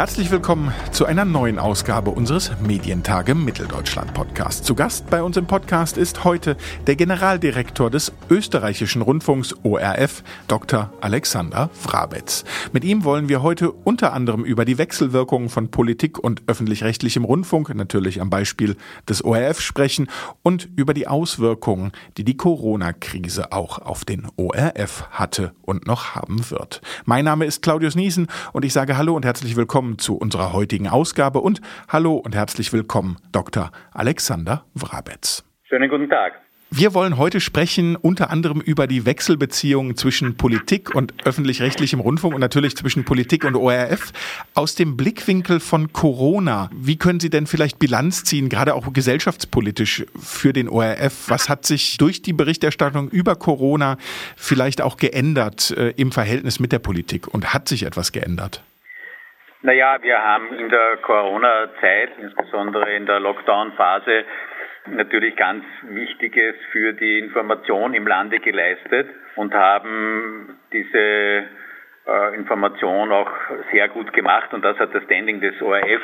[0.00, 4.64] Herzlich willkommen zu einer neuen Ausgabe unseres Medientage Mitteldeutschland Podcast.
[4.64, 6.56] Zu Gast bei uns im Podcast ist heute
[6.86, 10.90] der Generaldirektor des österreichischen Rundfunks ORF, Dr.
[11.02, 12.44] Alexander Frabetz.
[12.72, 17.74] Mit ihm wollen wir heute unter anderem über die Wechselwirkungen von Politik und öffentlich-rechtlichem Rundfunk,
[17.74, 20.08] natürlich am Beispiel des ORF sprechen
[20.42, 26.50] und über die Auswirkungen, die die Corona-Krise auch auf den ORF hatte und noch haben
[26.50, 26.80] wird.
[27.04, 30.52] Mein Name ist Claudius Niesen und ich sage Hallo und herzlich willkommen willkommen zu unserer
[30.52, 33.70] heutigen Ausgabe und hallo und herzlich willkommen, Dr.
[33.92, 35.44] Alexander Wrabetz.
[35.64, 36.34] Schönen guten Tag.
[36.72, 42.40] Wir wollen heute sprechen unter anderem über die Wechselbeziehungen zwischen Politik und öffentlich-rechtlichem Rundfunk und
[42.40, 44.12] natürlich zwischen Politik und ORF
[44.54, 46.70] aus dem Blickwinkel von Corona.
[46.72, 51.28] Wie können Sie denn vielleicht Bilanz ziehen, gerade auch gesellschaftspolitisch für den ORF?
[51.28, 53.96] Was hat sich durch die Berichterstattung über Corona
[54.36, 58.62] vielleicht auch geändert äh, im Verhältnis mit der Politik und hat sich etwas geändert?
[59.62, 64.24] Naja, wir haben in der Corona-Zeit, insbesondere in der Lockdown-Phase,
[64.86, 71.44] natürlich ganz Wichtiges für die Information im Lande geleistet und haben diese
[72.06, 73.30] äh, Information auch
[73.70, 76.02] sehr gut gemacht und das hat das Standing des ORF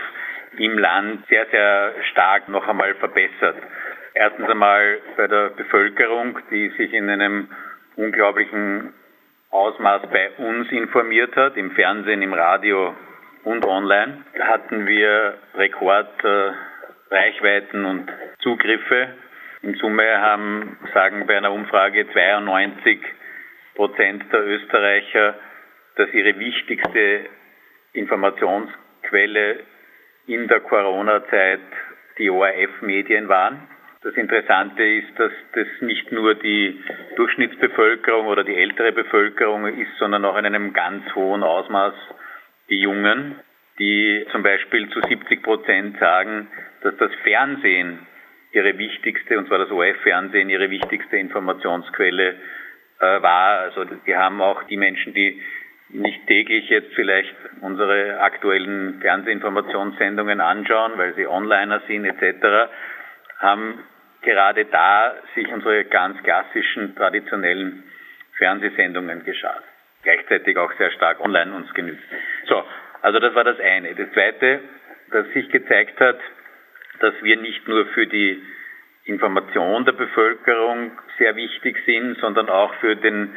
[0.59, 3.57] im Land sehr, sehr stark noch einmal verbessert.
[4.13, 7.49] Erstens einmal bei der Bevölkerung, die sich in einem
[7.97, 8.93] unglaublichen
[9.51, 12.95] Ausmaß bei uns informiert hat, im Fernsehen, im Radio,
[13.47, 19.11] und online hatten wir Rekordreichweiten äh, und Zugriffe.
[19.63, 22.99] In Summe haben, sagen bei einer Umfrage 92
[23.77, 25.37] Prozent der Österreicher,
[25.95, 27.27] dass ihre wichtigste
[27.93, 29.61] Informationsquelle
[30.27, 31.61] in der Corona-Zeit
[32.19, 33.69] die ORF-Medien waren.
[34.03, 36.83] Das Interessante ist, dass das nicht nur die
[37.15, 41.95] Durchschnittsbevölkerung oder die ältere Bevölkerung ist, sondern auch in einem ganz hohen Ausmaß
[42.69, 43.37] die Jungen,
[43.79, 46.49] die zum Beispiel zu 70 Prozent sagen,
[46.83, 47.99] dass das Fernsehen
[48.53, 52.37] ihre wichtigste, und zwar das ORF-Fernsehen, ihre wichtigste Informationsquelle
[53.01, 53.61] äh, war.
[53.61, 55.43] Also wir haben auch die Menschen, die
[55.91, 62.71] nicht täglich jetzt vielleicht unsere aktuellen Fernsehinformationssendungen anschauen, weil sie Onliner sind etc.,
[63.39, 63.85] haben
[64.23, 67.85] gerade da sich unsere ganz klassischen, traditionellen
[68.39, 69.63] Fernsehsendungen geschaut
[70.07, 72.05] gleichzeitig auch sehr stark online uns genützt.
[72.47, 72.63] So,
[73.03, 73.93] also das war das eine.
[73.95, 74.61] Das zweite,
[75.11, 76.19] dass sich gezeigt hat,
[77.01, 78.41] dass wir nicht nur für die
[79.05, 83.35] Information der Bevölkerung sehr wichtig sind, sondern auch für den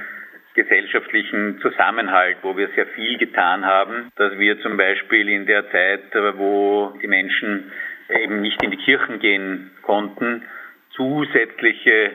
[0.54, 6.14] gesellschaftlichen Zusammenhalt, wo wir sehr viel getan haben, dass wir zum Beispiel in der Zeit,
[6.38, 7.72] wo die Menschen
[8.10, 10.44] eben nicht in die Kirchen gehen konnten,
[10.92, 12.12] zusätzliche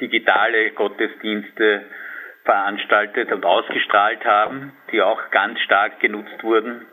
[0.00, 1.84] digitale Gottesdienste
[2.46, 6.86] veranstaltet und ausgestrahlt haben, die auch ganz stark genutzt wurden,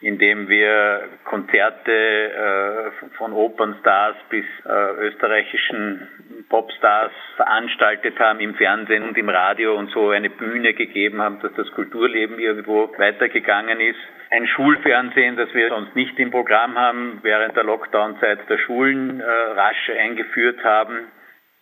[0.00, 6.08] indem wir Konzerte äh, von Opernstars bis äh, österreichischen
[6.48, 11.52] Popstars veranstaltet haben im Fernsehen und im Radio und so eine Bühne gegeben haben, dass
[11.54, 13.98] das Kulturleben irgendwo weitergegangen ist.
[14.30, 19.24] Ein Schulfernsehen, das wir sonst nicht im Programm haben, während der Lockdown-Zeit der Schulen äh,
[19.24, 21.08] rasch eingeführt haben,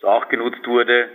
[0.01, 1.09] das auch genutzt wurde.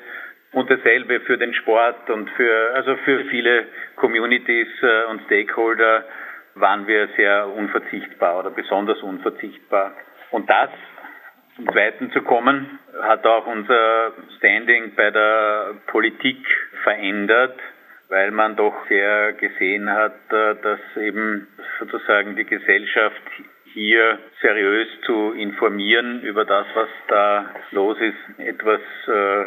[0.52, 3.66] Und dasselbe für den Sport und für, also für viele
[3.96, 6.04] Communities äh, und Stakeholder
[6.54, 9.92] waren wir sehr unverzichtbar oder besonders unverzichtbar.
[10.30, 10.70] Und das,
[11.54, 16.38] zum Zweiten zu kommen, hat auch unser Standing bei der Politik
[16.82, 17.58] verändert,
[18.08, 21.46] weil man doch sehr gesehen hat, äh, dass eben
[21.78, 23.22] sozusagen die Gesellschaft
[23.72, 29.44] hier seriös zu informieren über das, was da los ist, etwas äh,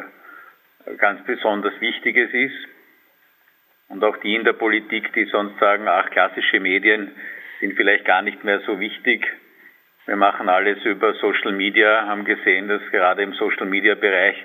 [0.98, 2.68] ganz besonders Wichtiges ist.
[3.90, 7.12] Und auch die in der Politik, die sonst sagen, ach, klassische Medien
[7.60, 9.26] sind vielleicht gar nicht mehr so wichtig.
[10.06, 14.36] Wir machen alles über Social Media, haben gesehen, dass gerade im Social Media Bereich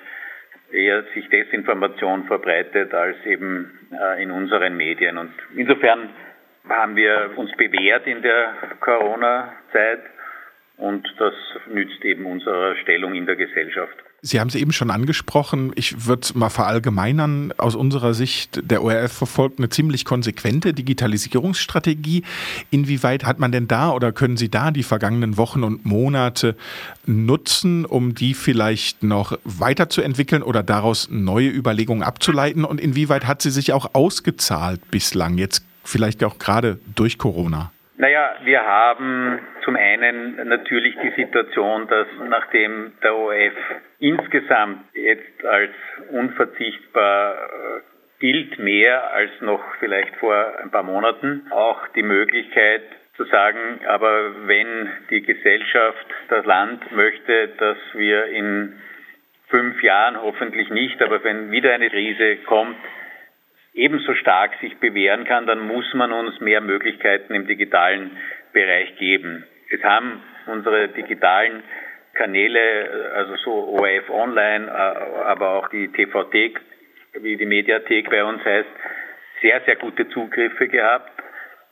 [0.70, 5.18] eher sich Desinformation verbreitet als eben äh, in unseren Medien.
[5.18, 6.10] Und insofern
[6.68, 10.02] haben wir uns bewährt in der Corona-Zeit
[10.76, 11.34] und das
[11.66, 13.96] nützt eben unserer Stellung in der Gesellschaft.
[14.20, 15.70] Sie haben es eben schon angesprochen.
[15.76, 17.52] Ich würde mal verallgemeinern.
[17.56, 22.24] Aus unserer Sicht, der ORF verfolgt eine ziemlich konsequente Digitalisierungsstrategie.
[22.70, 26.56] Inwieweit hat man denn da oder können Sie da die vergangenen Wochen und Monate
[27.06, 32.64] nutzen, um die vielleicht noch weiterzuentwickeln oder daraus neue Überlegungen abzuleiten?
[32.64, 37.70] Und inwieweit hat sie sich auch ausgezahlt bislang, jetzt vielleicht auch gerade durch Corona?
[38.00, 43.54] Naja, wir haben zum einen natürlich die Situation, dass nachdem der ORF
[43.98, 45.72] insgesamt jetzt als
[46.10, 47.80] unverzichtbar äh,
[48.20, 52.82] gilt, mehr als noch vielleicht vor ein paar Monaten, auch die Möglichkeit
[53.16, 58.80] zu sagen, aber wenn die Gesellschaft, das Land möchte, dass wir in
[59.48, 62.76] fünf Jahren hoffentlich nicht, aber wenn wieder eine Krise kommt,
[63.78, 68.10] ebenso stark sich bewähren kann, dann muss man uns mehr Möglichkeiten im digitalen
[68.52, 69.44] Bereich geben.
[69.70, 71.62] Es haben unsere digitalen
[72.14, 76.58] Kanäle, also so ORF Online, äh, aber auch die TVT,
[77.20, 78.68] wie die Mediathek bei uns heißt,
[79.40, 81.12] sehr, sehr gute Zugriffe gehabt.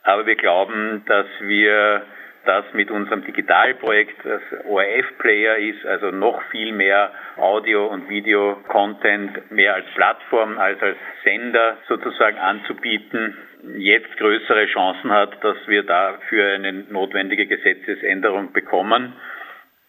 [0.03, 2.05] Aber wir glauben, dass wir
[2.47, 9.75] das mit unserem Digitalprojekt, das ORF-Player ist, also noch viel mehr Audio- und Video-Content mehr
[9.75, 13.37] als Plattform, als als Sender sozusagen anzubieten,
[13.77, 19.13] jetzt größere Chancen hat, dass wir dafür eine notwendige Gesetzesänderung bekommen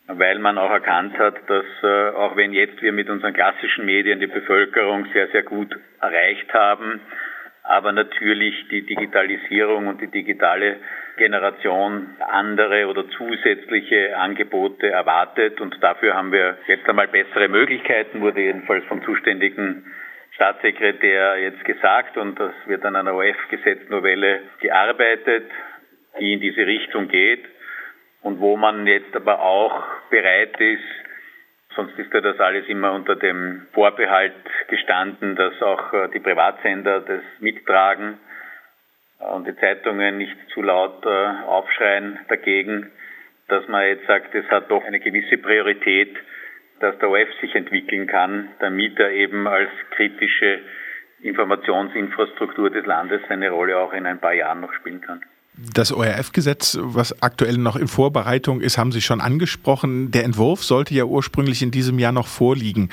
[0.08, 4.20] weil man auch erkannt hat, dass äh, auch wenn jetzt wir mit unseren klassischen Medien
[4.20, 7.00] die Bevölkerung sehr, sehr gut erreicht haben,
[7.68, 10.76] aber natürlich die Digitalisierung und die digitale
[11.18, 15.60] Generation andere oder zusätzliche Angebote erwartet.
[15.60, 19.84] Und dafür haben wir jetzt einmal bessere Möglichkeiten, wurde jedenfalls vom zuständigen
[20.32, 22.16] Staatssekretär jetzt gesagt.
[22.16, 25.50] Und das wird an einer OF-Gesetznovelle gearbeitet,
[26.18, 27.44] die in diese Richtung geht
[28.22, 31.07] und wo man jetzt aber auch bereit ist,
[31.78, 34.34] sonst ist ja das alles immer unter dem Vorbehalt
[34.66, 38.18] gestanden, dass auch äh, die Privatsender das mittragen
[39.20, 41.08] und die Zeitungen nicht zu laut äh,
[41.46, 42.90] aufschreien dagegen,
[43.46, 46.16] dass man jetzt sagt, es hat doch eine gewisse Priorität,
[46.80, 50.58] dass der OF sich entwickeln kann, damit er eben als kritische
[51.20, 55.22] Informationsinfrastruktur des Landes seine Rolle auch in ein paar Jahren noch spielen kann.
[55.74, 60.12] Das ORF-Gesetz, was aktuell noch in Vorbereitung ist, haben Sie schon angesprochen.
[60.12, 62.90] Der Entwurf sollte ja ursprünglich in diesem Jahr noch vorliegen.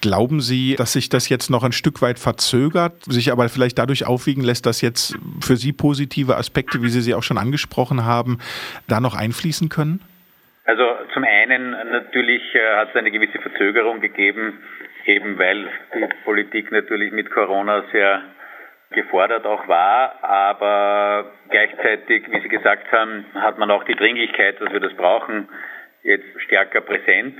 [0.00, 4.06] Glauben Sie, dass sich das jetzt noch ein Stück weit verzögert, sich aber vielleicht dadurch
[4.06, 8.38] aufwiegen lässt, dass jetzt für Sie positive Aspekte, wie Sie sie auch schon angesprochen haben,
[8.88, 10.00] da noch einfließen können?
[10.64, 14.54] Also zum einen natürlich äh, hat es eine gewisse Verzögerung gegeben,
[15.04, 18.22] eben weil die Politik natürlich mit Corona sehr
[18.96, 24.72] gefordert auch war, aber gleichzeitig, wie Sie gesagt haben, hat man auch die Dringlichkeit, dass
[24.72, 25.48] wir das brauchen,
[26.02, 27.38] jetzt stärker präsent.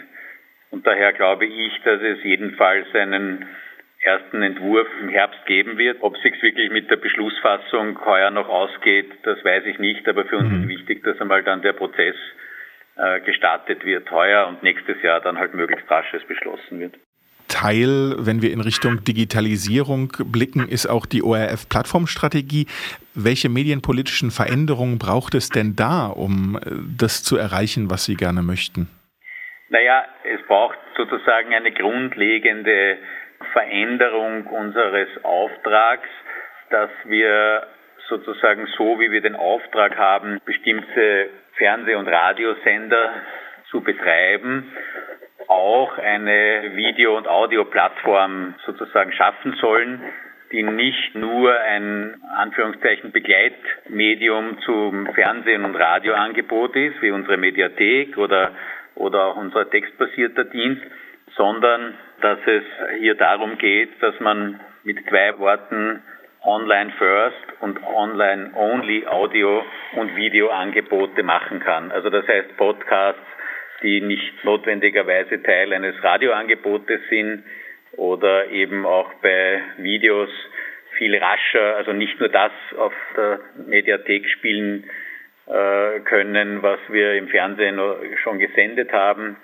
[0.71, 3.47] Und daher glaube ich, dass es jedenfalls einen
[4.01, 5.99] ersten Entwurf im Herbst geben wird.
[6.03, 10.27] Ob es sich wirklich mit der Beschlussfassung heuer noch ausgeht, das weiß ich nicht, aber
[10.27, 10.63] für uns mhm.
[10.63, 12.17] ist wichtig, dass einmal dann der Prozess
[12.97, 16.95] äh, gestartet wird heuer und nächstes Jahr dann halt möglichst rasch es beschlossen wird.
[17.49, 22.67] Teil, wenn wir in Richtung Digitalisierung blicken, ist auch die ORF-Plattformstrategie.
[23.15, 28.43] Welche medienpolitischen Veränderungen braucht es denn da, um äh, das zu erreichen, was Sie gerne
[28.43, 28.89] möchten?
[29.69, 32.99] Naja, es braucht sozusagen eine grundlegende
[33.53, 36.09] Veränderung unseres Auftrags,
[36.71, 37.67] dass wir
[38.09, 43.23] sozusagen so, wie wir den Auftrag haben, bestimmte Fernseh- und Radiosender
[43.71, 44.73] zu betreiben,
[45.49, 50.01] auch eine Video- und Audioplattform sozusagen schaffen sollen,
[50.53, 58.53] die nicht nur ein Anführungszeichen Begleitmedium zum Fernsehen- und Radioangebot ist, wie unsere Mediathek oder,
[58.95, 60.83] oder auch unser textbasierter Dienst,
[61.37, 62.63] sondern dass es
[62.99, 66.03] hier darum geht, dass man mit zwei Worten
[66.45, 69.65] Online First und Online Only Audio
[69.97, 71.91] und Videoangebote machen kann.
[71.91, 73.21] Also das heißt Podcasts,
[73.83, 77.45] die nicht notwendigerweise Teil eines Radioangebotes sind
[77.93, 80.31] oder eben auch bei Videos
[80.97, 84.85] viel rascher, also nicht nur das auf der Mediathek spielen
[85.47, 87.79] äh, können, was wir im Fernsehen
[88.23, 89.37] schon gesendet haben,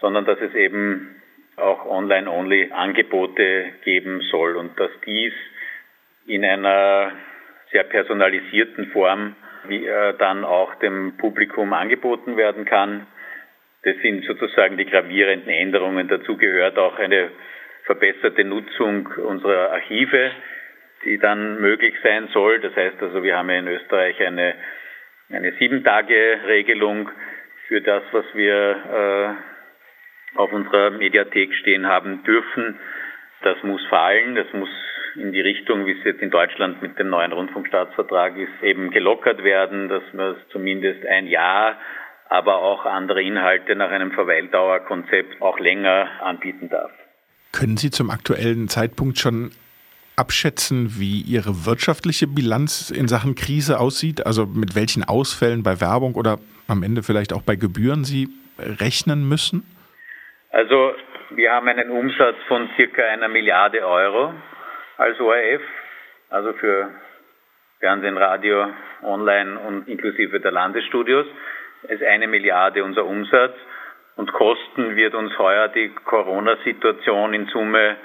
[0.00, 1.20] sondern dass es eben
[1.56, 5.32] auch online-only Angebote geben soll und dass dies
[6.26, 7.12] in einer
[7.70, 9.36] sehr personalisierten Form
[9.68, 13.06] wie, äh, dann auch dem Publikum angeboten werden kann.
[13.84, 16.08] Das sind sozusagen die gravierenden Änderungen.
[16.08, 17.30] Dazu gehört auch eine
[17.84, 20.30] verbesserte Nutzung unserer Archive,
[21.04, 22.60] die dann möglich sein soll.
[22.60, 24.54] Das heißt also, wir haben in Österreich eine,
[25.30, 27.10] eine Sieben-Tage-Regelung
[27.68, 29.36] für das, was wir
[30.34, 32.78] äh, auf unserer Mediathek stehen haben dürfen.
[33.42, 34.70] Das muss fallen, das muss
[35.16, 39.44] in die Richtung, wie es jetzt in Deutschland mit dem neuen Rundfunkstaatsvertrag ist, eben gelockert
[39.44, 41.78] werden, dass man es zumindest ein Jahr
[42.28, 46.90] aber auch andere Inhalte nach einem Verweildauerkonzept auch länger anbieten darf.
[47.52, 49.50] Können Sie zum aktuellen Zeitpunkt schon
[50.16, 54.26] abschätzen, wie Ihre wirtschaftliche Bilanz in Sachen Krise aussieht?
[54.26, 56.38] Also mit welchen Ausfällen bei Werbung oder
[56.68, 58.28] am Ende vielleicht auch bei Gebühren Sie
[58.58, 59.64] rechnen müssen?
[60.50, 60.94] Also
[61.30, 64.32] wir haben einen Umsatz von circa einer Milliarde Euro
[64.96, 65.62] als ORF,
[66.30, 66.90] also für
[67.80, 68.68] Fernsehen, Radio,
[69.02, 71.26] Online und inklusive der Landesstudios.
[71.88, 73.54] Ist eine Milliarde unser Umsatz
[74.16, 77.96] und kosten wird uns heuer die Corona-Situation in Summe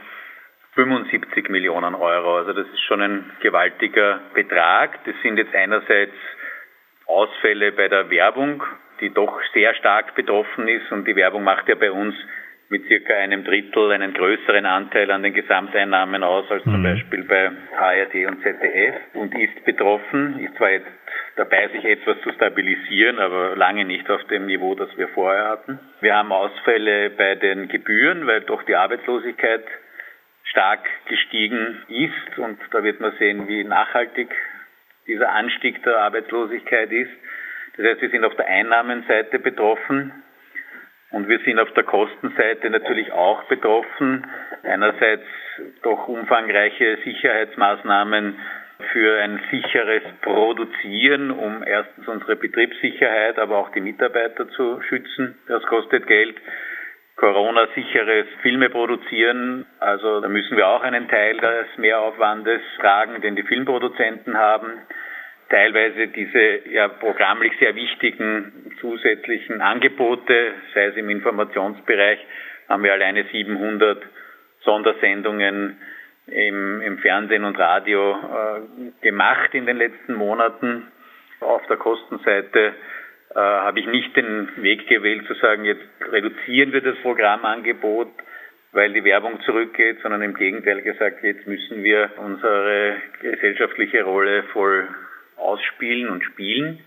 [0.73, 2.37] 75 Millionen Euro.
[2.37, 5.03] Also das ist schon ein gewaltiger Betrag.
[5.05, 6.13] Das sind jetzt einerseits
[7.05, 8.63] Ausfälle bei der Werbung,
[8.99, 12.15] die doch sehr stark betroffen ist und die Werbung macht ja bei uns
[12.69, 16.83] mit circa einem Drittel einen größeren Anteil an den Gesamteinnahmen aus als zum mhm.
[16.83, 20.87] Beispiel bei ARD und ZDF und ist betroffen, ist zwar jetzt
[21.35, 25.79] dabei, sich etwas zu stabilisieren, aber lange nicht auf dem Niveau, das wir vorher hatten.
[26.01, 29.63] Wir haben Ausfälle bei den Gebühren, weil doch die Arbeitslosigkeit
[30.43, 34.29] stark gestiegen ist und da wird man sehen, wie nachhaltig
[35.07, 37.11] dieser Anstieg der Arbeitslosigkeit ist.
[37.77, 40.11] Das heißt, wir sind auf der Einnahmenseite betroffen
[41.11, 44.27] und wir sind auf der Kostenseite natürlich auch betroffen.
[44.63, 45.25] Einerseits
[45.81, 48.35] doch umfangreiche Sicherheitsmaßnahmen
[48.91, 55.37] für ein sicheres Produzieren, um erstens unsere Betriebssicherheit, aber auch die Mitarbeiter zu schützen.
[55.47, 56.35] Das kostet Geld.
[57.17, 59.65] Corona-sicheres Filme produzieren.
[59.79, 64.71] Also da müssen wir auch einen Teil des Mehraufwandes tragen, den die Filmproduzenten haben.
[65.49, 72.19] Teilweise diese ja programmlich sehr wichtigen zusätzlichen Angebote, sei es im Informationsbereich,
[72.67, 74.03] haben wir alleine 700
[74.61, 75.77] Sondersendungen
[76.27, 80.87] im, im Fernsehen und Radio äh, gemacht in den letzten Monaten.
[81.39, 82.73] Auf der Kostenseite
[83.31, 88.09] äh, habe ich nicht den Weg gewählt zu sagen, jetzt reduzieren wir das Programmangebot,
[88.71, 94.87] weil die Werbung zurückgeht, sondern im Gegenteil gesagt, jetzt müssen wir unsere gesellschaftliche Rolle voll
[95.37, 96.79] ausspielen und spielen.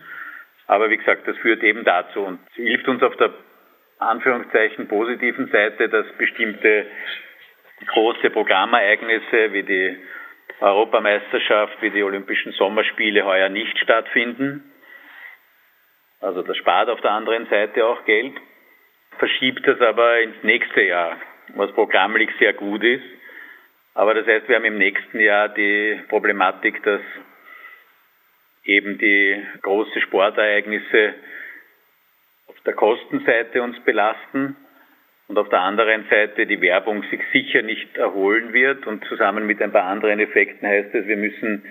[0.66, 3.32] Aber wie gesagt, das führt eben dazu und hilft uns auf der
[3.98, 6.86] Anführungszeichen positiven Seite, dass bestimmte
[7.86, 9.96] große Programmereignisse wie die
[10.60, 14.72] Europameisterschaft, wie die Olympischen Sommerspiele heuer nicht stattfinden.
[16.20, 18.34] Also das spart auf der anderen Seite auch Geld,
[19.18, 21.16] verschiebt das aber ins nächste Jahr,
[21.54, 23.04] was programmlich sehr gut ist.
[23.94, 27.00] Aber das heißt, wir haben im nächsten Jahr die Problematik, dass
[28.64, 31.14] eben die großen Sportereignisse
[32.46, 34.56] auf der Kostenseite uns belasten
[35.28, 39.62] und auf der anderen Seite die Werbung sich sicher nicht erholen wird und zusammen mit
[39.62, 41.64] ein paar anderen Effekten heißt es, wir müssen,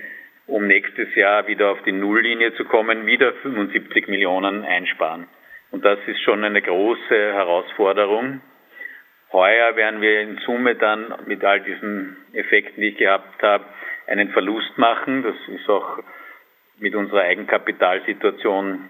[0.48, 5.28] um nächstes Jahr wieder auf die Nulllinie zu kommen, wieder 75 Millionen einsparen.
[5.70, 8.42] Und das ist schon eine große Herausforderung.
[9.32, 13.64] Heuer werden wir in Summe dann mit all diesen Effekten, die ich gehabt habe,
[14.08, 15.24] einen Verlust machen.
[15.24, 16.04] Das ist auch
[16.82, 18.90] mit unserer Eigenkapitalsituation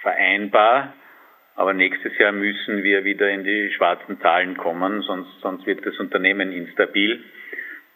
[0.00, 0.94] vereinbar.
[1.56, 5.98] Aber nächstes Jahr müssen wir wieder in die schwarzen Zahlen kommen, sonst, sonst wird das
[5.98, 7.22] Unternehmen instabil.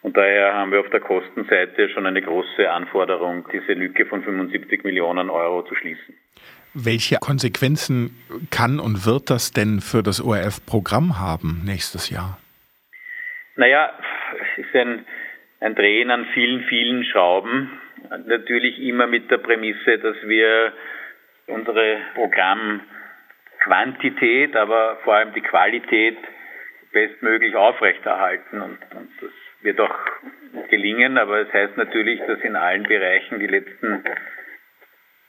[0.01, 4.83] Und daher haben wir auf der Kostenseite schon eine große Anforderung, diese Lücke von 75
[4.83, 6.15] Millionen Euro zu schließen.
[6.73, 8.15] Welche Konsequenzen
[8.49, 12.39] kann und wird das denn für das ORF-Programm haben nächstes Jahr?
[13.57, 13.91] Naja,
[14.39, 15.05] es ist ein,
[15.59, 17.69] ein Drehen an vielen, vielen Schrauben.
[18.09, 20.73] Natürlich immer mit der Prämisse, dass wir
[21.47, 22.81] unsere Programm
[23.59, 26.17] Quantität, aber vor allem die Qualität
[26.91, 28.61] bestmöglich aufrechterhalten.
[28.61, 29.95] Und, und das wird auch
[30.69, 34.03] gelingen, aber es das heißt natürlich, dass in allen Bereichen die letzten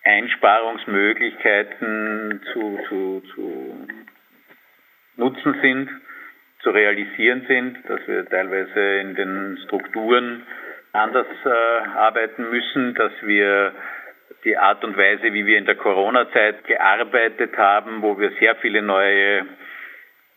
[0.05, 3.89] Einsparungsmöglichkeiten zu, zu, zu
[5.17, 5.91] nutzen sind,
[6.63, 10.47] zu realisieren sind, dass wir teilweise in den Strukturen
[10.93, 11.49] anders äh,
[11.97, 13.73] arbeiten müssen, dass wir
[14.45, 18.83] die Art und Weise, wie wir in der Corona-Zeit gearbeitet haben, wo wir sehr viele
[18.83, 19.47] neue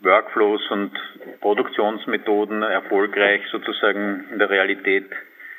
[0.01, 0.91] Workflows und
[1.39, 5.09] Produktionsmethoden erfolgreich sozusagen in der Realität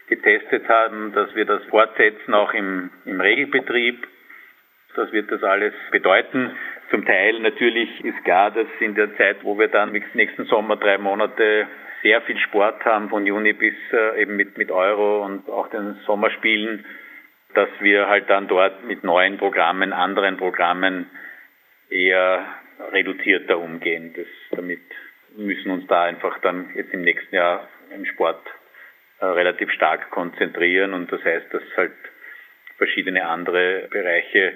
[0.07, 4.07] getestet haben, dass wir das fortsetzen auch im, im Regelbetrieb.
[4.95, 6.51] Das wird das alles bedeuten.
[6.91, 10.99] Zum Teil natürlich ist klar, dass in der Zeit, wo wir dann nächsten Sommer drei
[10.99, 11.67] Monate
[12.05, 15.97] sehr viel Sport haben, von Juni bis äh, eben mit, mit Euro und auch den
[16.07, 16.85] Sommerspielen,
[17.55, 21.11] dass wir halt dann dort mit neuen Programmen, anderen Programmen
[21.89, 22.45] eher
[22.93, 24.13] reduzierter umgehen.
[24.15, 24.83] Das, damit
[25.35, 28.43] müssen uns da einfach dann jetzt im nächsten Jahr im Sport
[29.21, 31.93] äh, relativ stark konzentrieren und das heißt, dass halt
[32.77, 34.53] verschiedene andere Bereiche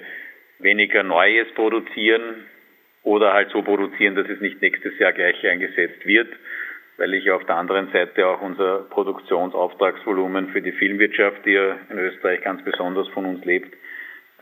[0.59, 2.45] weniger Neues produzieren
[3.01, 6.29] oder halt so produzieren, dass es nicht nächstes Jahr gleich eingesetzt wird
[6.99, 11.97] weil ich auf der anderen Seite auch unser Produktionsauftragsvolumen für die Filmwirtschaft, die ja in
[11.97, 13.73] Österreich ganz besonders von uns lebt,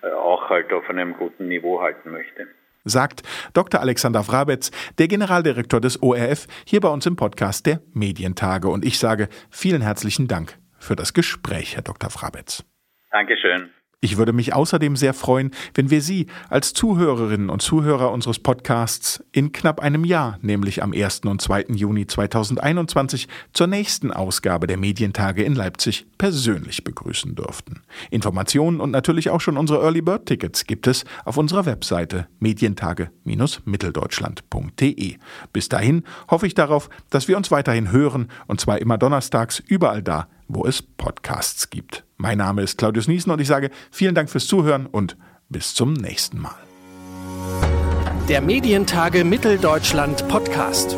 [0.01, 2.47] äh, auch halt auf einem guten Niveau halten möchte.
[2.83, 3.21] Sagt
[3.53, 3.81] Dr.
[3.81, 8.69] Alexander Frabetz, der Generaldirektor des ORF, hier bei uns im Podcast der Medientage.
[8.69, 12.09] Und ich sage vielen herzlichen Dank für das Gespräch, Herr Dr.
[12.09, 12.63] Frabetz.
[13.11, 13.71] Dankeschön.
[13.99, 19.23] Ich würde mich außerdem sehr freuen, wenn wir Sie als Zuhörerinnen und Zuhörer unseres Podcasts
[19.31, 21.21] in knapp einem Jahr, nämlich am 1.
[21.21, 21.65] und 2.
[21.69, 27.81] Juni 2021, zur nächsten Ausgabe der Medientage in Leipzig persönlich begrüßen dürften.
[28.11, 35.15] Informationen und natürlich auch schon unsere Early Bird Tickets gibt es auf unserer Webseite medientage-mitteldeutschland.de.
[35.51, 40.03] Bis dahin hoffe ich darauf, dass wir uns weiterhin hören und zwar immer donnerstags überall
[40.03, 42.03] da, wo es Podcasts gibt.
[42.17, 45.17] Mein Name ist Claudius Niesen und ich sage vielen Dank fürs Zuhören und
[45.49, 46.55] bis zum nächsten Mal.
[48.27, 50.97] Der Medientage Mitteldeutschland Podcast.